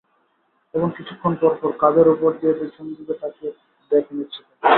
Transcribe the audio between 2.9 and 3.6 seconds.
দিকে তাকিয়ে